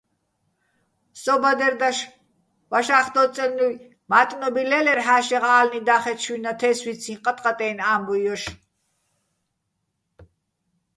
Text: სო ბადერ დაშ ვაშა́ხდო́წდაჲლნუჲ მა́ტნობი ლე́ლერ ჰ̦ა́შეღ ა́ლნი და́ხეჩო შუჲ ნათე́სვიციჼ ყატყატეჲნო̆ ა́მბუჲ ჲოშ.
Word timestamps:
სო 1.21 1.33
ბადერ 1.43 1.73
დაშ 1.81 1.97
ვაშა́ხდო́წდაჲლნუჲ 2.71 3.73
მა́ტნობი 4.09 4.63
ლე́ლერ 4.69 4.99
ჰ̦ა́შეღ 5.05 5.45
ა́ლნი 5.57 5.79
და́ხეჩო 5.87 6.21
შუჲ 6.23 6.39
ნათე́სვიციჼ 6.43 7.13
ყატყატეჲნო̆ 7.23 7.87
ა́მბუჲ 7.93 8.19
ჲოშ. 8.25 8.43